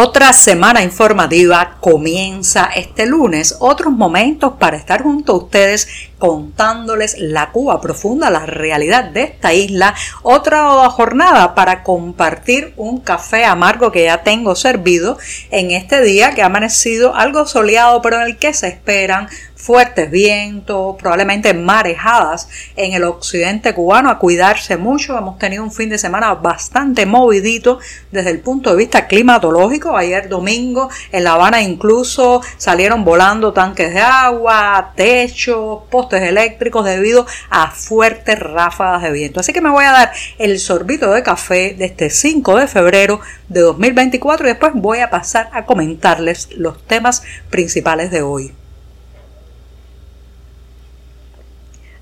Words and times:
Otra 0.00 0.32
semana 0.32 0.84
informativa 0.84 1.78
comienza 1.80 2.66
este 2.66 3.04
lunes, 3.04 3.56
otros 3.58 3.92
momentos 3.92 4.52
para 4.56 4.76
estar 4.76 5.02
junto 5.02 5.32
a 5.32 5.38
ustedes 5.38 5.88
contándoles 6.18 7.16
la 7.18 7.50
Cuba 7.50 7.80
profunda, 7.80 8.30
la 8.30 8.46
realidad 8.46 9.06
de 9.06 9.24
esta 9.24 9.54
isla, 9.54 9.96
otra 10.22 10.88
jornada 10.90 11.56
para 11.56 11.82
compartir 11.82 12.74
un 12.76 13.00
café 13.00 13.44
amargo 13.44 13.90
que 13.90 14.04
ya 14.04 14.22
tengo 14.22 14.54
servido 14.54 15.18
en 15.50 15.72
este 15.72 16.00
día 16.00 16.32
que 16.32 16.42
ha 16.42 16.46
amanecido 16.46 17.16
algo 17.16 17.44
soleado 17.46 18.00
pero 18.00 18.20
en 18.20 18.28
el 18.28 18.36
que 18.36 18.54
se 18.54 18.68
esperan 18.68 19.28
fuertes 19.58 20.08
vientos, 20.10 20.96
probablemente 20.98 21.52
marejadas 21.52 22.48
en 22.76 22.92
el 22.92 23.02
occidente 23.02 23.74
cubano, 23.74 24.08
a 24.08 24.18
cuidarse 24.18 24.76
mucho. 24.76 25.18
Hemos 25.18 25.38
tenido 25.38 25.64
un 25.64 25.72
fin 25.72 25.90
de 25.90 25.98
semana 25.98 26.32
bastante 26.34 27.04
movidito 27.06 27.80
desde 28.12 28.30
el 28.30 28.38
punto 28.38 28.70
de 28.70 28.76
vista 28.76 29.08
climatológico. 29.08 29.96
Ayer 29.96 30.28
domingo 30.28 30.88
en 31.10 31.24
La 31.24 31.32
Habana 31.32 31.60
incluso 31.60 32.40
salieron 32.56 33.04
volando 33.04 33.52
tanques 33.52 33.92
de 33.92 34.00
agua, 34.00 34.92
techos, 34.94 35.82
postes 35.90 36.22
eléctricos 36.22 36.84
debido 36.84 37.26
a 37.50 37.72
fuertes 37.72 38.38
ráfagas 38.38 39.02
de 39.02 39.10
viento. 39.10 39.40
Así 39.40 39.52
que 39.52 39.60
me 39.60 39.70
voy 39.70 39.84
a 39.84 39.92
dar 39.92 40.12
el 40.38 40.60
sorbito 40.60 41.10
de 41.10 41.24
café 41.24 41.74
de 41.76 41.86
este 41.86 42.10
5 42.10 42.56
de 42.56 42.68
febrero 42.68 43.20
de 43.48 43.60
2024 43.60 44.46
y 44.46 44.50
después 44.50 44.72
voy 44.74 45.00
a 45.00 45.10
pasar 45.10 45.50
a 45.52 45.64
comentarles 45.64 46.48
los 46.56 46.86
temas 46.86 47.24
principales 47.50 48.12
de 48.12 48.22
hoy. 48.22 48.52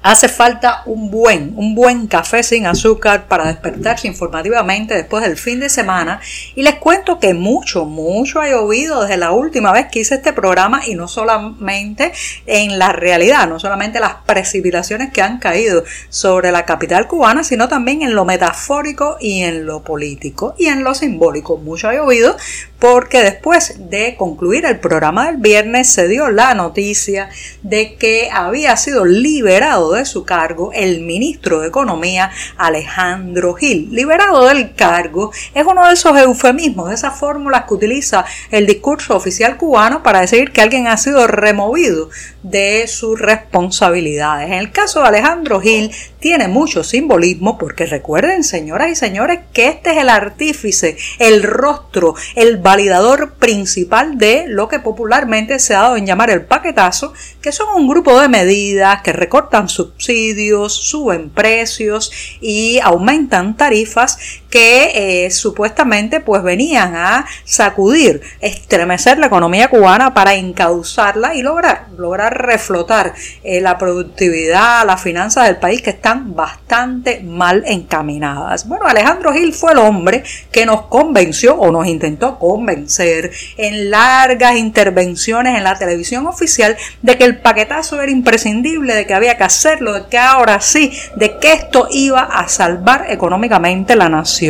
Hace 0.07 0.29
falta 0.29 0.83
un 0.87 1.11
buen, 1.11 1.55
un 1.57 1.75
buen 1.75 2.07
café 2.07 2.45
sin 2.45 2.65
azúcar 2.65 3.27
para 3.27 3.49
despertarse 3.49 4.07
informativamente 4.07 4.95
después 4.95 5.25
del 5.25 5.37
fin 5.37 5.59
de 5.59 5.69
semana. 5.69 6.21
Y 6.55 6.63
les 6.63 6.77
cuento 6.77 7.19
que 7.19 7.35
mucho, 7.35 7.87
mucho 7.87 8.41
ha 8.41 8.49
llovido 8.49 9.03
desde 9.03 9.17
la 9.17 9.33
última 9.33 9.73
vez 9.73 9.89
que 9.91 9.99
hice 9.99 10.15
este 10.15 10.33
programa 10.33 10.83
y 10.87 10.95
no 10.95 11.09
solamente 11.09 12.13
en 12.47 12.79
la 12.79 12.93
realidad, 12.93 13.49
no 13.49 13.59
solamente 13.59 13.99
las 13.99 14.15
precipitaciones 14.25 15.13
que 15.13 15.23
han 15.23 15.41
caído 15.41 15.83
sobre 16.09 16.53
la 16.53 16.65
capital 16.65 17.09
cubana, 17.09 17.43
sino 17.43 17.67
también 17.67 18.03
en 18.03 18.15
lo 18.15 18.25
metafórico 18.25 19.17
y 19.21 19.43
en 19.43 19.67
lo 19.67 19.83
político 19.83 20.55
y 20.57 20.67
en 20.67 20.85
lo 20.85 20.95
simbólico. 20.95 21.57
Mucho 21.57 21.89
ha 21.89 21.95
llovido 21.95 22.37
porque 22.79 23.23
después 23.23 23.91
de 23.91 24.17
concluir 24.17 24.67
el 24.67 24.79
programa 24.79 25.27
del 25.27 25.39
viernes 25.39 25.89
se 25.89 26.09
dio 26.09 26.31
la 26.31 26.55
noticia 26.55 27.31
de 27.63 27.95
que 27.97 28.29
había 28.33 28.77
sido 28.77 29.05
liberado 29.05 29.93
de 29.93 30.05
su 30.05 30.25
cargo 30.25 30.73
el 30.75 31.01
ministro 31.01 31.61
de 31.61 31.69
Economía 31.69 32.31
Alejandro 32.57 33.55
Gil. 33.55 33.89
Liberado 33.93 34.47
del 34.47 34.75
cargo 34.75 35.33
es 35.55 35.65
uno 35.65 35.87
de 35.87 35.95
esos 35.95 36.17
eufemismos, 36.19 36.89
de 36.89 36.95
esas 36.95 37.19
fórmulas 37.19 37.65
que 37.67 37.75
utiliza 37.75 38.25
el 38.51 38.67
discurso 38.67 39.17
oficial 39.17 39.57
cubano 39.57 40.03
para 40.03 40.21
decir 40.21 40.53
que 40.53 40.61
alguien 40.61 40.87
ha 40.87 40.97
sido 40.97 41.27
removido 41.27 42.11
de 42.43 42.87
sus 42.87 43.19
responsabilidades. 43.19 44.47
En 44.47 44.55
el 44.55 44.71
caso 44.71 45.01
de 45.01 45.09
Alejandro 45.09 45.61
Gil 45.61 45.91
tiene 46.27 46.49
mucho 46.49 46.83
simbolismo 46.83 47.57
porque 47.57 47.87
recuerden, 47.87 48.43
señoras 48.43 48.91
y 48.91 48.97
señores, 48.97 49.43
que 49.53 49.69
este 49.69 49.93
es 49.93 49.99
el 49.99 50.09
artífice, 50.09 50.97
el 51.21 51.45
rostro, 51.45 52.17
el 52.35 52.57
validador 52.57 53.35
principal 53.35 54.19
de 54.19 54.47
lo 54.49 54.67
que 54.67 54.81
popularmente 54.81 55.61
se 55.61 55.77
ha 55.77 55.83
dado 55.83 55.97
en 55.97 56.05
llamar 56.05 56.31
el 56.31 56.45
paquetazo, 56.45 57.13
que 57.41 57.53
son 57.53 57.69
un 57.77 57.87
grupo 57.87 58.21
de 58.21 58.29
medidas 58.29 59.03
que 59.03 59.13
recortan 59.13 59.69
subsidios, 59.69 60.73
suben 60.75 61.31
precios 61.31 62.11
y 62.41 62.81
aumentan 62.83 63.57
tarifas 63.57 64.19
que 64.57 65.27
eh, 65.27 65.31
supuestamente 65.31 66.21
pues 66.21 66.43
venían 66.43 66.97
a 66.97 67.27
sacudir, 67.45 68.23
estremecer 68.41 69.19
la 69.19 69.27
economía 69.27 69.69
cubana 69.69 70.15
para 70.15 70.33
encauzarla 70.33 71.35
y 71.35 71.43
lograr, 71.43 71.89
lograr 71.99 72.47
reflotar 72.47 73.13
eh, 73.45 73.61
la 73.61 73.77
productividad, 73.77 74.87
las 74.87 75.03
finanzas 75.03 75.45
del 75.45 75.59
país 75.59 75.83
que 75.83 75.91
están 75.91 76.35
bastante 76.35 77.21
mal 77.21 77.65
encaminadas. 77.67 78.67
Bueno, 78.67 78.87
Alejandro 78.87 79.35
Gil 79.35 79.53
fue 79.53 79.73
el 79.73 79.79
hombre 79.79 80.25
que 80.51 80.65
nos 80.65 80.87
convenció 80.87 81.57
o 81.57 81.71
nos 81.71 81.87
intentó 81.87 82.39
convencer 82.39 83.33
en 83.59 83.91
largas 83.91 84.57
intervenciones 84.57 85.59
en 85.59 85.65
la 85.65 85.77
televisión 85.77 86.27
oficial 86.27 86.79
de 87.03 87.19
que 87.19 87.25
el 87.25 87.41
paquetazo 87.41 88.01
era 88.01 88.11
imprescindible, 88.11 88.95
de 88.95 89.07
que 89.07 89.13
había 89.13 89.37
que 89.37 89.45
hacerlo, 89.45 89.93
de 89.93 90.07
que 90.07 90.17
ahora 90.17 90.63
sí, 90.63 90.99
de 91.15 91.39
que 91.39 91.53
esto 91.53 91.89
iba 91.91 92.23
a 92.23 92.49
salvar 92.49 93.05
económicamente 93.11 93.97
la 93.97 94.09
nación. 94.09 94.46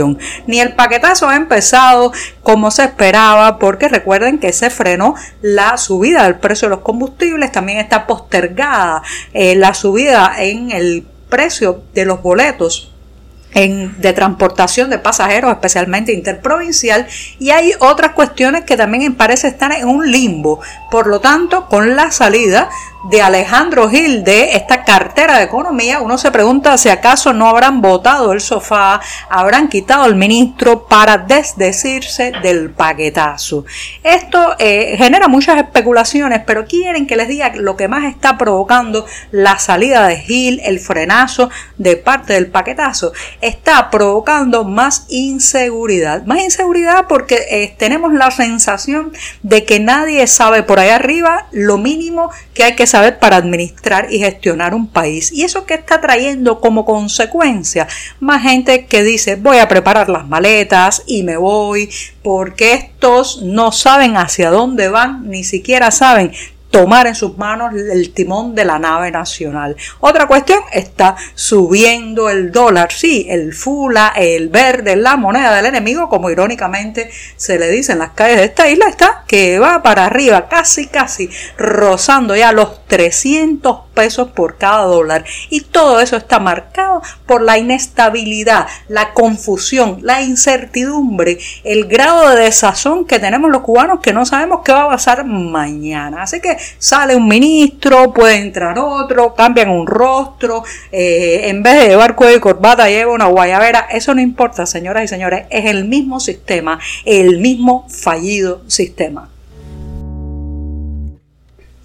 Ni 0.46 0.60
el 0.60 0.74
paquetazo 0.74 1.28
ha 1.28 1.36
empezado 1.36 2.12
como 2.42 2.70
se 2.70 2.84
esperaba, 2.84 3.58
porque 3.58 3.88
recuerden 3.88 4.38
que 4.38 4.52
se 4.52 4.70
frenó 4.70 5.14
la 5.42 5.76
subida 5.76 6.24
del 6.24 6.36
precio 6.36 6.68
de 6.68 6.76
los 6.76 6.84
combustibles, 6.84 7.52
también 7.52 7.78
está 7.78 8.06
postergada 8.06 9.02
eh, 9.32 9.54
la 9.56 9.74
subida 9.74 10.34
en 10.38 10.70
el 10.70 11.06
precio 11.28 11.82
de 11.94 12.04
los 12.04 12.22
boletos 12.22 12.92
de 13.64 14.12
transportación 14.12 14.90
de 14.90 14.98
pasajeros, 14.98 15.50
especialmente 15.50 16.12
interprovincial, 16.12 17.06
y 17.38 17.50
hay 17.50 17.72
otras 17.78 18.12
cuestiones 18.12 18.64
que 18.64 18.76
también 18.76 19.14
parece 19.14 19.48
estar 19.48 19.72
en 19.72 19.88
un 19.88 20.10
limbo. 20.10 20.60
Por 20.90 21.06
lo 21.06 21.20
tanto, 21.20 21.66
con 21.66 21.96
la 21.96 22.10
salida 22.10 22.68
de 23.10 23.22
Alejandro 23.22 23.88
Gil 23.88 24.24
de 24.24 24.56
esta 24.56 24.84
cartera 24.84 25.38
de 25.38 25.44
economía, 25.44 26.00
uno 26.00 26.18
se 26.18 26.30
pregunta 26.30 26.76
si 26.76 26.88
acaso 26.88 27.32
no 27.32 27.48
habrán 27.48 27.80
votado 27.80 28.32
el 28.32 28.40
sofá, 28.40 29.00
habrán 29.28 29.68
quitado 29.68 30.02
al 30.02 30.16
ministro 30.16 30.86
para 30.86 31.18
desdecirse 31.18 32.32
del 32.42 32.70
paquetazo. 32.70 33.64
Esto 34.02 34.56
eh, 34.58 34.96
genera 34.98 35.28
muchas 35.28 35.58
especulaciones, 35.58 36.42
pero 36.46 36.66
quieren 36.66 37.06
que 37.06 37.16
les 37.16 37.28
diga 37.28 37.52
lo 37.54 37.76
que 37.76 37.88
más 37.88 38.04
está 38.04 38.36
provocando 38.36 39.06
la 39.30 39.58
salida 39.58 40.06
de 40.06 40.16
Gil, 40.16 40.60
el 40.64 40.80
frenazo 40.80 41.50
de 41.78 41.96
parte 41.96 42.32
del 42.32 42.48
paquetazo, 42.48 43.12
está 43.40 43.90
provocando 43.90 44.64
más 44.64 45.06
inseguridad. 45.08 46.24
Más 46.24 46.40
inseguridad 46.40 47.06
porque 47.08 47.46
eh, 47.50 47.74
tenemos 47.78 48.12
la 48.12 48.30
sensación 48.30 49.12
de 49.42 49.64
que 49.64 49.78
nadie 49.78 50.26
sabe 50.26 50.62
por 50.62 50.80
ahí 50.80 50.90
arriba 50.90 51.46
lo 51.52 51.78
mínimo 51.78 52.30
que 52.54 52.64
hay 52.64 52.74
que 52.74 52.86
saber 52.86 52.95
para 53.18 53.36
administrar 53.36 54.08
y 54.10 54.18
gestionar 54.18 54.74
un 54.74 54.88
país. 54.88 55.32
¿Y 55.32 55.44
eso 55.44 55.66
que 55.66 55.74
está 55.74 56.00
trayendo 56.00 56.60
como 56.60 56.84
consecuencia? 56.84 57.86
Más 58.20 58.42
gente 58.42 58.86
que 58.86 59.02
dice 59.02 59.36
voy 59.36 59.58
a 59.58 59.68
preparar 59.68 60.08
las 60.08 60.26
maletas 60.26 61.02
y 61.06 61.22
me 61.22 61.36
voy 61.36 61.90
porque 62.22 62.72
estos 62.74 63.42
no 63.42 63.72
saben 63.72 64.16
hacia 64.16 64.50
dónde 64.50 64.88
van, 64.88 65.28
ni 65.28 65.44
siquiera 65.44 65.90
saben 65.90 66.32
tomar 66.70 67.06
en 67.06 67.14
sus 67.14 67.38
manos 67.38 67.72
el 67.74 68.12
timón 68.12 68.54
de 68.54 68.64
la 68.64 68.78
nave 68.78 69.10
nacional. 69.10 69.76
Otra 70.00 70.26
cuestión, 70.26 70.60
está 70.72 71.16
subiendo 71.34 72.28
el 72.28 72.52
dólar, 72.52 72.92
sí, 72.92 73.26
el 73.28 73.54
fula, 73.54 74.12
el 74.16 74.48
verde, 74.48 74.96
la 74.96 75.16
moneda 75.16 75.54
del 75.54 75.66
enemigo, 75.66 76.08
como 76.08 76.30
irónicamente 76.30 77.10
se 77.36 77.58
le 77.58 77.70
dice 77.70 77.92
en 77.92 78.00
las 78.00 78.10
calles 78.10 78.38
de 78.38 78.44
esta 78.44 78.68
isla, 78.68 78.88
está 78.88 79.24
que 79.26 79.58
va 79.58 79.82
para 79.82 80.06
arriba, 80.06 80.48
casi, 80.48 80.86
casi, 80.86 81.30
rozando 81.56 82.36
ya 82.36 82.52
los 82.52 82.86
300 82.86 83.86
pesos 83.94 84.28
por 84.28 84.56
cada 84.58 84.84
dólar. 84.84 85.24
Y 85.50 85.62
todo 85.62 86.00
eso 86.00 86.16
está 86.16 86.38
marcado 86.38 87.02
por 87.26 87.42
la 87.42 87.58
inestabilidad, 87.58 88.66
la 88.88 89.12
confusión, 89.12 89.98
la 90.02 90.22
incertidumbre, 90.22 91.38
el 91.64 91.86
grado 91.86 92.30
de 92.30 92.44
desazón 92.44 93.06
que 93.06 93.18
tenemos 93.18 93.50
los 93.50 93.62
cubanos 93.62 94.00
que 94.00 94.12
no 94.12 94.26
sabemos 94.26 94.60
qué 94.64 94.72
va 94.72 94.84
a 94.84 94.90
pasar 94.90 95.24
mañana. 95.24 96.22
Así 96.22 96.40
que 96.40 96.55
sale 96.78 97.16
un 97.16 97.28
ministro, 97.28 98.12
puede 98.12 98.36
entrar 98.36 98.78
otro, 98.78 99.34
cambian 99.34 99.70
un 99.70 99.86
rostro, 99.86 100.64
eh, 100.92 101.42
en 101.44 101.62
vez 101.62 101.80
de 101.80 101.88
llevar 101.88 102.14
cuello 102.14 102.36
y 102.36 102.40
corbata 102.40 102.88
lleva 102.88 103.12
una 103.12 103.26
guayabera. 103.26 103.86
Eso 103.90 104.14
no 104.14 104.20
importa, 104.20 104.66
señoras 104.66 105.04
y 105.04 105.08
señores, 105.08 105.46
es 105.50 105.66
el 105.66 105.84
mismo 105.84 106.20
sistema, 106.20 106.78
el 107.04 107.38
mismo 107.38 107.86
fallido 107.88 108.62
sistema. 108.66 109.28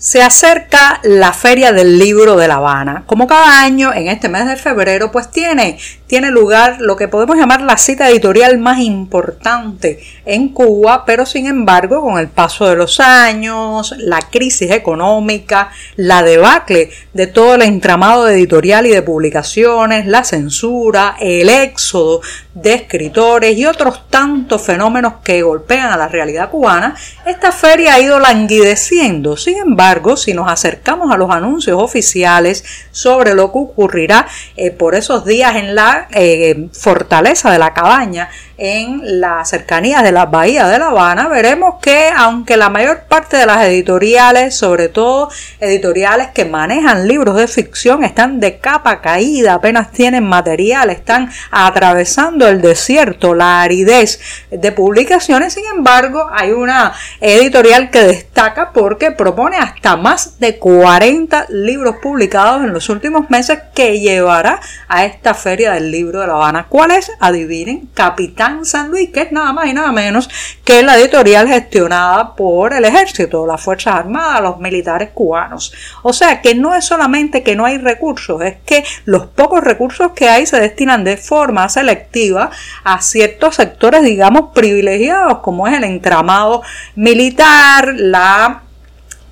Se 0.02 0.20
acerca 0.24 1.00
la 1.04 1.32
Feria 1.32 1.72
del 1.74 2.00
Libro 2.00 2.36
de 2.36 2.48
La 2.48 2.56
Habana. 2.56 3.04
Como 3.06 3.28
cada 3.28 3.62
año, 3.62 3.94
en 3.94 4.08
este 4.08 4.30
mes 4.30 4.48
de 4.48 4.56
febrero, 4.56 5.12
pues 5.12 5.30
tiene, 5.30 5.78
tiene 6.08 6.32
lugar 6.32 6.78
lo 6.80 6.96
que 6.96 7.08
podemos 7.08 7.38
llamar 7.38 7.62
la 7.62 7.78
cita 7.78 8.10
editorial 8.10 8.58
más 8.58 8.80
importante 8.80 10.00
en 10.26 10.50
Cuba, 10.50 11.06
pero 11.06 11.28
sin 11.28 11.46
embargo, 11.46 12.02
con 12.02 12.18
el 12.18 12.30
paso 12.30 12.68
de 12.68 12.78
los 12.78 13.00
años, 13.00 13.94
la 14.00 14.22
crisis 14.22 14.72
económica, 14.72 15.70
la 15.98 16.24
debacle 16.24 16.90
de 17.14 17.28
todo 17.28 17.54
el 17.54 17.62
entramado 17.62 18.28
editorial 18.28 18.88
y 18.88 18.90
de 18.90 19.04
publicaciones, 19.04 20.08
la 20.08 20.24
censura, 20.24 21.16
el 21.20 21.48
éxodo 21.48 22.22
de 22.56 22.74
escritores 22.74 23.56
y 23.56 23.68
otros 23.68 24.10
tantos 24.10 24.64
fenómenos 24.64 25.14
que 25.24 25.44
golpean 25.44 25.92
a 25.92 25.98
la 25.98 26.08
realidad 26.08 26.50
cubana, 26.50 26.96
esta 27.24 27.52
feria 27.52 27.94
ha 27.94 28.00
ido 28.00 28.20
languideciendo. 28.20 29.38
Sin 29.38 29.58
embargo, 29.60 29.91
si 30.16 30.34
nos 30.34 30.50
acercamos 30.50 31.12
a 31.12 31.18
los 31.18 31.30
anuncios 31.32 31.82
oficiales 31.82 32.64
sobre 32.92 33.34
lo 33.34 33.52
que 33.52 33.60
ocurrirá 33.60 34.26
eh, 34.56 34.72
por 34.72 34.96
esos 34.96 35.26
días 35.26 35.56
en 35.58 35.76
la 35.76 36.08
eh, 36.12 36.70
fortaleza 36.72 37.52
de 37.52 37.60
la 37.60 37.74
cabaña, 37.74 38.30
en 38.64 39.20
la 39.20 39.44
cercanía 39.44 40.04
de 40.04 40.12
la 40.12 40.28
bahía 40.28 40.68
de 40.68 40.78
La 40.78 40.90
Habana, 40.90 41.28
veremos 41.28 41.80
que 41.82 42.10
aunque 42.16 42.58
la 42.58 42.70
mayor 42.70 43.06
parte 43.10 43.36
de 43.36 43.48
las 43.48 43.66
editoriales, 43.66 44.56
sobre 44.56 44.88
todo 44.88 45.32
editoriales 45.60 46.28
que 46.28 46.46
manejan 46.46 47.08
libros 47.08 47.36
de 47.38 47.48
ficción, 47.48 48.04
están 48.04 48.40
de 48.40 48.60
capa 48.60 49.02
caída, 49.02 49.56
apenas 49.56 49.92
tienen 49.92 50.26
material, 50.26 50.92
están 50.92 51.32
atravesando 51.50 52.48
el 52.48 52.62
desierto, 52.62 53.34
la 53.34 53.64
aridez 53.64 54.20
de 54.52 54.72
publicaciones, 54.72 55.54
sin 55.54 55.66
embargo, 55.66 56.30
hay 56.32 56.52
una 56.52 56.94
editorial 57.20 57.90
que 57.90 58.04
destaca 58.04 58.72
porque 58.74 59.10
propone 59.10 59.58
hasta 59.58 59.81
más 59.98 60.40
de 60.40 60.58
40 60.60 61.48
libros 61.50 61.96
publicados 62.02 62.64
en 62.64 62.72
los 62.72 62.88
últimos 62.90 63.30
meses 63.30 63.60
que 63.74 64.00
llevará 64.00 64.60
a 64.88 65.06
esta 65.06 65.34
feria 65.34 65.74
del 65.74 65.92
libro 65.92 66.22
de 66.22 66.28
La 66.28 66.34
Habana. 66.34 66.68
¿Cuál 66.70 66.92
es? 66.92 67.12
Adivinen, 67.20 67.90
Capitán 67.94 68.66
San 68.66 68.90
Luis, 68.90 69.10
que 69.10 69.22
es 69.22 69.32
nada 69.32 69.52
más 69.54 69.68
y 69.68 69.74
nada 69.74 69.92
menos 69.92 70.30
que 70.64 70.84
la 70.84 70.98
editorial 70.98 71.48
gestionada 71.48 72.36
por 72.36 72.74
el 72.74 72.86
ejército, 72.86 73.46
las 73.46 73.62
Fuerzas 73.62 73.96
Armadas, 73.96 74.42
los 74.42 74.60
militares 74.60 75.10
cubanos. 75.14 75.74
O 76.04 76.14
sea 76.14 76.42
que 76.42 76.54
no 76.56 76.76
es 76.76 76.86
solamente 76.86 77.44
que 77.44 77.56
no 77.56 77.66
hay 77.66 77.78
recursos, 77.78 78.42
es 78.42 78.58
que 78.66 78.86
los 79.06 79.28
pocos 79.28 79.64
recursos 79.64 80.12
que 80.14 80.30
hay 80.30 80.46
se 80.46 80.60
destinan 80.60 81.04
de 81.04 81.18
forma 81.18 81.68
selectiva 81.70 82.52
a 82.84 83.02
ciertos 83.02 83.56
sectores, 83.56 84.04
digamos, 84.04 84.52
privilegiados, 84.54 85.40
como 85.40 85.68
es 85.68 85.74
el 85.76 85.84
entramado 85.84 86.62
militar, 86.96 87.94
la 87.96 88.62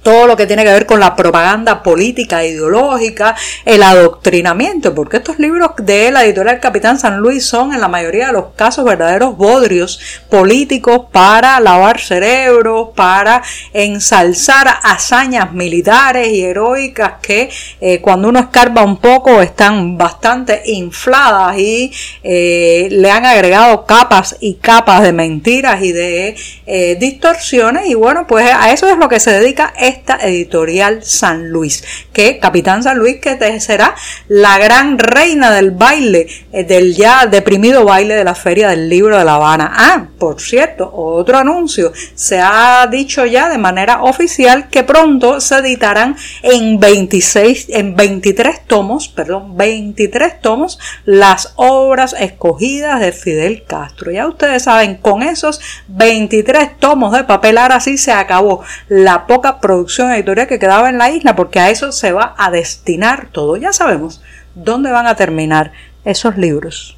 todo 0.02 0.28
lo 0.28 0.38
que 0.38 0.48
tiene 0.48 0.64
que 0.64 0.72
ver 0.72 0.86
con 0.86 1.00
la 1.00 1.16
propaganda 1.16 1.84
política 1.84 2.44
ideológica, 2.44 3.36
el 3.66 3.84
adoctrinamiento, 3.84 4.96
porque 4.96 5.18
estos 5.18 5.40
libros 5.40 5.72
de 5.78 6.12
la 6.12 6.24
editorial 6.24 6.60
Capitán 6.60 7.00
San 7.00 7.18
Luis 7.18 7.46
son 7.46 7.74
en 7.74 7.82
la 7.82 7.88
mayoría 7.88 8.28
de 8.28 8.34
los 8.34 8.46
casos 8.56 8.86
verdaderos 8.86 9.38
bodrios 9.38 10.00
políticos 10.30 11.08
para 11.12 11.60
lavar 11.60 12.00
cerebros, 12.00 12.90
para 12.96 13.42
ensalzar 13.74 14.68
hazañas 14.84 15.52
militares 15.54 16.28
y 16.30 16.44
heroicas 16.44 17.14
que 17.22 17.50
eh, 17.82 18.00
cuando 18.02 18.30
uno 18.30 18.40
escarba 18.40 18.84
un 18.84 18.98
poco 18.98 19.42
están 19.42 19.98
bastante 19.98 20.62
infladas 20.66 21.58
y 21.58 21.92
eh, 22.24 22.88
le 22.92 23.12
han 23.12 23.26
agregado 23.26 23.86
capas 23.86 24.38
y 24.40 24.56
capas 24.56 25.04
de 25.04 25.14
mentiras 25.14 25.82
y 25.84 25.92
de 25.92 26.36
eh, 26.66 26.98
distorsiones. 27.00 27.88
Y 27.88 27.94
bueno 27.94 28.26
pues 28.28 28.50
a 28.52 28.72
eso 28.72 28.88
es 28.90 28.98
lo 28.98 29.10
que 29.10 29.20
se 29.20 29.32
dedica 29.32 29.74
esta 29.90 30.18
editorial 30.22 31.04
San 31.04 31.50
Luis, 31.50 31.84
que 32.14 32.40
Capitán 32.40 32.84
San 32.84 32.98
Luis 32.98 33.18
que 33.20 33.60
será 33.60 33.96
la 34.28 34.58
gran 34.58 34.98
reina 34.98 35.52
del 35.52 35.72
baile, 35.72 36.28
eh, 36.52 36.64
del 36.64 36.96
ya 36.96 37.26
deprimido 37.26 37.84
baile 37.86 38.16
de 38.16 38.24
la 38.24 38.36
Feria 38.36 38.70
del 38.70 38.90
Libro 38.90 39.18
de 39.18 39.26
La 39.26 39.36
Habana. 39.36 39.72
Ah, 39.76 40.08
por 40.18 40.40
cierto, 40.42 40.92
otro 40.94 41.38
anuncio, 41.38 41.92
se 42.16 42.40
ha 42.40 42.88
dicho 42.90 43.26
ya 43.26 43.50
de 43.50 43.58
manera 43.58 44.04
oficial 44.04 44.70
que 44.70 44.84
pronto 44.84 45.42
se 45.42 45.56
editarán 45.58 46.16
en 46.42 46.80
26, 46.80 47.68
en 47.70 47.96
23 47.96 48.66
tomos, 48.66 49.10
perdón, 49.10 49.58
23 49.58 50.42
tomos 50.42 50.80
las 51.06 51.54
obras 51.56 52.16
escogidas 52.20 53.00
de 53.00 53.12
Fidel 53.12 53.64
Castro. 53.66 54.12
Ya 54.12 54.28
ustedes 54.28 54.64
saben, 54.64 54.96
con 54.96 55.24
esos 55.24 55.60
23 55.88 56.78
tomos 56.78 57.14
de 57.14 57.24
papel, 57.24 57.58
ahora 57.58 57.80
sí 57.80 57.98
se 57.98 58.12
acabó 58.12 58.64
la 58.88 59.26
poca 59.28 59.60
producción 59.60 59.79
editorial 59.88 60.48
que 60.48 60.60
quedaba 60.60 60.90
en 60.90 60.98
la 60.98 61.10
isla, 61.10 61.36
porque 61.36 61.60
a 61.60 61.70
eso 61.70 61.92
se 61.92 62.12
va 62.12 62.36
a 62.38 62.52
destinar 62.52 63.30
todo. 63.32 63.58
Ya 63.58 63.74
sabemos 63.74 64.22
dónde 64.56 64.92
van 64.92 65.08
a 65.08 65.16
terminar 65.16 65.72
esos 66.06 66.38
libros. 66.38 66.98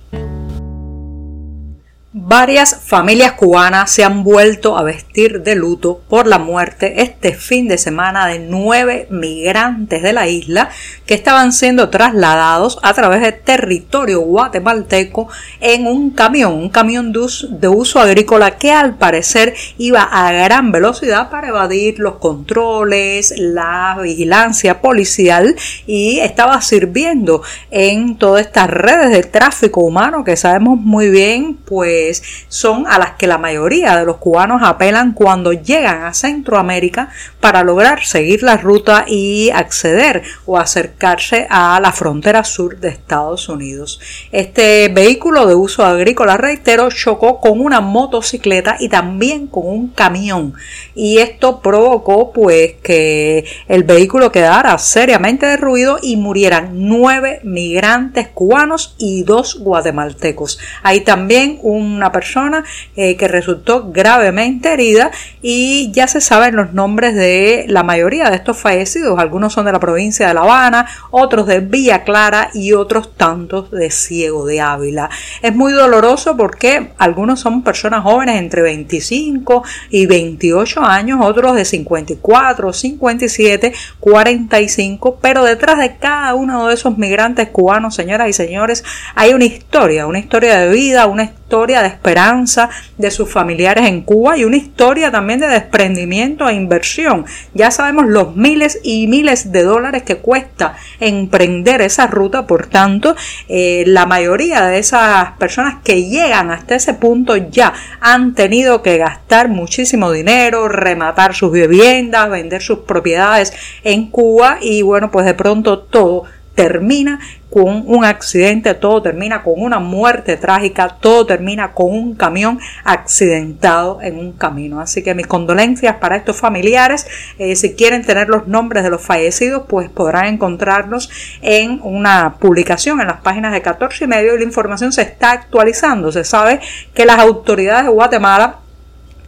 Varias 2.14 2.76
familias 2.84 3.32
cubanas 3.32 3.90
se 3.90 4.04
han 4.04 4.26
vuelto 4.26 4.78
a 4.78 4.84
vestir 4.84 5.44
de 5.44 5.56
luto 5.56 6.02
por 6.10 6.28
la 6.28 6.40
muerte 6.40 7.04
este 7.04 7.34
fin 7.34 7.70
de 7.70 7.78
semana 7.78 8.28
de 8.28 8.40
nueve 8.40 9.08
migrantes 9.10 10.04
de 10.04 10.12
la 10.12 10.28
isla 10.28 10.70
que 11.06 11.14
estaban 11.14 11.54
siendo 11.54 11.90
trasladados 11.90 12.80
a 12.84 12.94
través 12.94 13.22
del 13.22 13.40
territorio 13.40 14.20
guatemalteco 14.20 15.30
en 15.62 15.88
un 15.88 16.10
camión, 16.12 16.52
un 16.52 16.68
camión 16.68 17.14
de 17.14 17.68
uso 17.70 18.02
agrícola 18.02 18.58
que 18.58 18.74
al 18.74 18.98
parecer 18.98 19.54
iba 19.78 20.02
a 20.04 20.34
gran 20.34 20.74
velocidad 20.74 21.30
para 21.30 21.48
evadir 21.48 22.00
los 22.00 22.16
controles, 22.16 23.34
la 23.38 23.98
vigilancia 24.04 24.82
policial 24.82 25.56
y 25.88 26.20
estaba 26.20 26.62
sirviendo 26.62 27.42
en 27.70 28.18
todas 28.18 28.48
estas 28.48 28.70
redes 28.70 29.12
de 29.12 29.24
tráfico 29.24 29.80
humano 29.80 30.26
que 30.26 30.36
sabemos 30.36 30.78
muy 30.78 31.10
bien 31.10 31.56
pues 31.56 32.01
son 32.48 32.88
a 32.88 32.98
las 33.00 33.12
que 33.12 33.28
la 33.28 33.38
mayoría 33.38 33.98
de 33.98 34.06
los 34.06 34.18
cubanos 34.18 34.62
apelan 34.64 35.14
cuando 35.14 35.54
llegan 35.54 36.04
a 36.04 36.14
Centroamérica 36.14 37.10
para 37.40 37.64
lograr 37.64 38.04
seguir 38.04 38.44
la 38.44 38.58
ruta 38.58 39.06
y 39.08 39.50
acceder 39.52 40.24
o 40.46 40.58
acercarse 40.58 41.48
a 41.50 41.80
la 41.80 41.92
frontera 41.92 42.44
sur 42.44 42.80
de 42.80 42.90
Estados 42.90 43.50
Unidos. 43.50 44.00
Este 44.32 44.90
vehículo 44.90 45.46
de 45.48 45.56
uso 45.56 45.86
agrícola, 45.86 46.38
reitero, 46.38 46.90
chocó 46.90 47.40
con 47.40 47.60
una 47.60 47.82
motocicleta 47.82 48.78
y 48.80 48.90
también 48.90 49.48
con 49.48 49.68
un 49.68 49.90
camión 49.90 50.54
y 50.96 51.18
esto 51.18 51.62
provocó 51.62 52.32
pues 52.32 52.74
que 52.84 53.46
el 53.68 53.84
vehículo 53.84 54.32
quedara 54.32 54.78
seriamente 54.78 55.46
derruido 55.46 55.98
y 56.02 56.16
murieran 56.16 56.70
nueve 56.74 57.40
migrantes 57.44 58.28
cubanos 58.28 58.96
y 58.98 59.24
dos 59.24 59.60
guatemaltecos. 59.60 60.60
Hay 60.84 61.02
también 61.02 61.60
una 61.96 62.12
persona 62.12 62.64
eh, 62.96 63.16
que 63.18 63.28
resultó 63.28 63.92
gravemente 63.92 64.74
herida 64.74 65.12
y 65.42 65.92
ya 65.92 66.08
se 66.08 66.22
saben 66.22 66.56
los 66.56 66.74
nombres 66.74 67.16
de 67.16 67.66
la 67.68 67.84
mayoría 67.84 68.30
de 68.30 68.36
estos 68.36 68.58
fallecidos. 68.58 69.20
Algunos 69.20 69.54
son 69.54 69.66
de 69.66 69.72
la 69.72 69.80
provincia 69.80 70.28
de 70.28 70.34
La 70.34 70.42
Habana, 70.42 70.88
otros 71.12 71.48
de 71.48 71.60
Villa 71.60 72.04
Clara 72.04 72.50
y 72.54 72.74
otros 72.74 73.16
tantos 73.16 73.72
de 73.72 73.90
Ciego 73.92 74.46
de 74.46 74.62
Ávila. 74.62 75.10
Es 75.42 75.56
muy 75.56 75.74
doloroso 75.74 76.36
porque 76.38 76.92
algunos 76.98 77.40
son 77.40 77.64
personas 77.64 78.04
jóvenes 78.04 78.40
entre 78.40 78.62
25 78.62 79.64
y 79.90 80.06
28 80.06 80.82
años, 80.82 81.20
otros 81.22 81.56
de 81.56 81.66
54, 81.66 82.74
57, 82.74 83.74
45, 84.00 85.18
pero 85.22 85.44
detrás 85.44 85.78
de 85.78 85.98
cada 85.98 86.34
uno 86.36 86.68
de 86.68 86.74
esos 86.74 86.98
migrantes 86.98 87.50
cubanos, 87.50 87.96
señoras 87.96 88.30
y 88.30 88.34
señores, 88.34 88.84
hay 89.16 89.34
una 89.34 89.46
historia, 89.46 90.08
una 90.08 90.20
historia 90.20 90.60
de 90.60 90.70
vida, 90.70 91.08
una 91.08 91.24
historia 91.24 91.81
de 91.82 91.88
esperanza 91.90 92.70
de 92.98 93.12
sus 93.12 93.30
familiares 93.30 93.88
en 93.88 94.02
Cuba 94.02 94.38
y 94.38 94.44
una 94.44 94.58
historia 94.58 95.12
también 95.12 95.40
de 95.40 95.48
desprendimiento 95.48 96.48
e 96.48 96.54
inversión. 96.54 97.26
Ya 97.54 97.72
sabemos 97.72 98.06
los 98.08 98.36
miles 98.36 98.80
y 98.84 99.08
miles 99.08 99.52
de 99.52 99.64
dólares 99.64 100.04
que 100.04 100.18
cuesta 100.18 100.76
emprender 101.00 101.82
esa 101.82 102.08
ruta, 102.08 102.48
por 102.48 102.68
tanto, 102.68 103.16
eh, 103.48 103.84
la 103.88 104.06
mayoría 104.06 104.66
de 104.66 104.80
esas 104.80 105.32
personas 105.38 105.76
que 105.84 106.04
llegan 106.04 106.52
hasta 106.52 106.76
ese 106.76 106.94
punto 106.94 107.36
ya 107.38 107.74
han 108.00 108.34
tenido 108.34 108.82
que 108.82 108.98
gastar 108.98 109.50
muchísimo 109.50 110.12
dinero, 110.12 110.68
rematar 110.68 111.34
sus 111.34 111.52
viviendas, 111.52 112.30
vender 112.30 112.62
sus 112.62 112.80
propiedades 112.80 113.54
en 113.84 114.10
Cuba 114.10 114.58
y 114.62 114.82
bueno, 114.82 115.12
pues 115.12 115.26
de 115.26 115.34
pronto 115.34 115.80
todo 115.80 116.24
termina 116.62 117.20
con 117.50 117.86
un 117.88 118.06
accidente, 118.06 118.76
todo 118.76 119.02
termina 119.02 119.42
con 119.42 119.56
una 119.58 119.80
muerte 119.80 120.38
trágica, 120.38 120.96
todo 121.00 121.26
termina 121.26 121.74
con 121.74 121.92
un 121.92 122.14
camión 122.14 122.60
accidentado 122.84 124.00
en 124.04 124.20
un 124.20 124.34
camino. 124.34 124.80
Así 124.80 125.02
que 125.02 125.16
mis 125.16 125.26
condolencias 125.26 125.96
para 125.96 126.18
estos 126.18 126.38
familiares. 126.38 127.08
Eh, 127.40 127.56
si 127.56 127.74
quieren 127.74 128.06
tener 128.06 128.30
los 128.30 128.48
nombres 128.48 128.84
de 128.84 128.92
los 128.92 129.02
fallecidos, 129.02 129.64
pues 129.68 129.90
podrán 129.90 130.28
encontrarlos 130.28 131.10
en 131.42 131.80
una 131.82 132.36
publicación 132.40 133.02
en 133.02 133.08
las 133.08 133.22
páginas 133.22 133.54
de 133.54 133.64
14 133.64 134.04
y 134.04 134.08
medio 134.08 134.36
y 134.36 134.38
la 134.38 134.44
información 134.44 134.92
se 134.92 135.02
está 135.02 135.32
actualizando. 135.32 136.12
Se 136.12 136.24
sabe 136.24 136.60
que 136.94 137.08
las 137.08 137.18
autoridades 137.18 137.86
de 137.86 137.92
Guatemala 137.92 138.60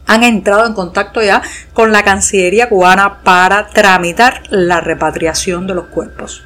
han 0.05 0.21
entrado 0.21 0.67
en 0.67 0.73
contacto 0.73 1.21
ya 1.23 1.41
con 1.73 1.91
la 1.91 2.03
Cancillería 2.03 2.69
cubana 2.69 3.23
para 3.23 3.69
tramitar 3.69 4.43
la 4.49 4.81
repatriación 4.81 5.65
de 5.65 5.73
los 5.73 5.85
cuerpos. 5.85 6.43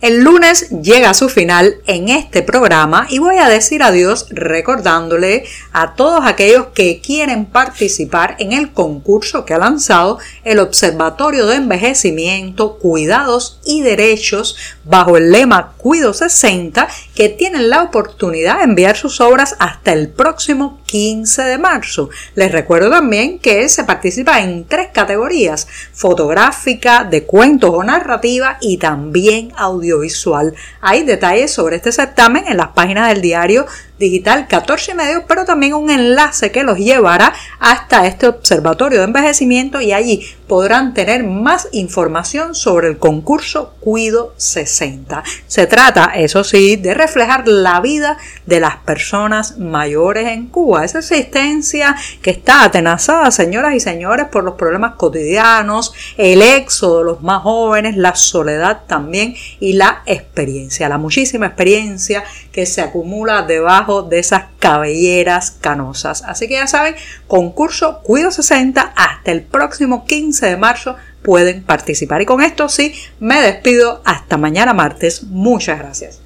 El 0.00 0.20
lunes 0.20 0.70
llega 0.70 1.10
a 1.10 1.14
su 1.14 1.28
final 1.28 1.78
en 1.88 2.08
este 2.08 2.42
programa 2.42 3.08
y 3.10 3.18
voy 3.18 3.38
a 3.38 3.48
decir 3.48 3.82
adiós 3.82 4.26
recordándole 4.30 5.42
a 5.72 5.96
todos 5.96 6.24
aquellos 6.24 6.68
que 6.68 7.00
quieren 7.00 7.46
participar 7.46 8.36
en 8.38 8.52
el 8.52 8.72
concurso 8.72 9.44
que 9.44 9.54
ha 9.54 9.58
lanzado 9.58 10.20
el 10.44 10.60
Observatorio 10.60 11.46
de 11.46 11.56
Envejecimiento, 11.56 12.78
Cuidados 12.78 13.58
y 13.64 13.82
Derechos 13.82 14.56
bajo 14.84 15.16
el 15.16 15.32
lema 15.32 15.72
Cuido 15.76 16.14
60 16.14 16.86
que 17.16 17.28
tienen 17.28 17.68
la 17.68 17.82
oportunidad 17.82 18.58
de 18.58 18.64
enviar 18.64 18.96
sus 18.96 19.20
obras 19.20 19.56
hasta 19.58 19.92
el 19.92 20.10
próximo 20.10 20.80
15 20.86 21.42
de 21.42 21.58
marzo. 21.58 22.08
Les 22.36 22.52
recuerdo 22.52 22.88
también 22.88 23.40
que 23.40 23.68
se 23.68 23.82
participa 23.82 24.40
en 24.40 24.64
tres 24.64 24.90
categorías, 24.92 25.66
fotográfica, 25.92 27.02
de 27.02 27.24
cuentos 27.24 27.70
o 27.74 27.82
narrativa 27.82 28.58
y 28.60 28.78
también 28.78 29.52
audiovisual. 29.88 30.54
Hay 30.80 31.04
detalles 31.04 31.52
sobre 31.52 31.76
este 31.76 31.92
certamen 31.92 32.46
en 32.46 32.56
las 32.56 32.68
páginas 32.68 33.08
del 33.08 33.22
diario 33.22 33.66
digital 33.98 34.46
14 34.48 34.92
y 34.92 34.94
medio, 34.94 35.24
pero 35.26 35.44
también 35.44 35.74
un 35.74 35.90
enlace 35.90 36.50
que 36.50 36.62
los 36.62 36.78
llevará 36.78 37.34
hasta 37.58 38.06
este 38.06 38.28
observatorio 38.28 38.98
de 38.98 39.04
envejecimiento 39.04 39.80
y 39.80 39.92
allí 39.92 40.24
podrán 40.46 40.94
tener 40.94 41.24
más 41.24 41.68
información 41.72 42.54
sobre 42.54 42.88
el 42.88 42.98
concurso 42.98 43.74
Cuido 43.80 44.32
60. 44.36 45.22
Se 45.46 45.66
trata, 45.66 46.12
eso 46.14 46.42
sí, 46.42 46.76
de 46.76 46.94
reflejar 46.94 47.46
la 47.46 47.80
vida 47.80 48.16
de 48.46 48.60
las 48.60 48.76
personas 48.76 49.58
mayores 49.58 50.28
en 50.28 50.46
Cuba, 50.46 50.84
esa 50.84 51.00
existencia 51.00 51.94
que 52.22 52.30
está 52.30 52.64
atenazada, 52.64 53.30
señoras 53.30 53.74
y 53.74 53.80
señores, 53.80 54.26
por 54.28 54.44
los 54.44 54.54
problemas 54.54 54.94
cotidianos, 54.94 55.92
el 56.16 56.40
éxodo 56.40 56.98
de 57.00 57.04
los 57.04 57.22
más 57.22 57.42
jóvenes, 57.42 57.96
la 57.96 58.14
soledad 58.14 58.82
también 58.86 59.34
y 59.60 59.74
la 59.74 60.02
experiencia, 60.06 60.88
la 60.88 60.98
muchísima 60.98 61.46
experiencia 61.46 62.24
que 62.52 62.64
se 62.64 62.80
acumula 62.80 63.42
debajo 63.42 63.87
de 64.02 64.18
esas 64.18 64.44
cabelleras 64.58 65.50
canosas. 65.50 66.22
Así 66.22 66.48
que 66.48 66.54
ya 66.54 66.66
saben, 66.66 66.94
concurso 67.26 68.00
Cuido 68.02 68.30
60 68.30 68.92
hasta 68.96 69.32
el 69.32 69.42
próximo 69.42 70.04
15 70.04 70.46
de 70.46 70.56
marzo 70.56 70.96
pueden 71.22 71.62
participar. 71.62 72.22
Y 72.22 72.26
con 72.26 72.42
esto 72.42 72.68
sí, 72.68 72.94
me 73.20 73.40
despido 73.40 74.02
hasta 74.04 74.36
mañana 74.36 74.72
martes. 74.72 75.24
Muchas 75.24 75.78
gracias. 75.78 76.20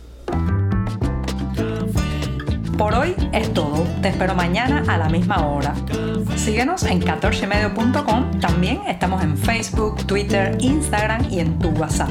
Por 2.77 2.95
hoy 2.95 3.15
es 3.33 3.53
todo. 3.55 3.87
Te 4.01 4.09
espero 4.09 4.35
mañana 4.35 4.85
a 4.89 4.99
la 4.99 5.09
misma 5.09 5.47
hora. 5.47 5.75
Síguenos 6.37 6.83
en 6.85 7.01
14medio.com. 7.01 8.41
También 8.41 8.81
estamos 8.89 9.23
en 9.23 9.37
Facebook, 9.37 10.05
Twitter, 10.07 10.57
Instagram 10.61 11.31
y 11.31 11.41
en 11.41 11.59
tu 11.59 11.69
WhatsApp. 11.71 12.11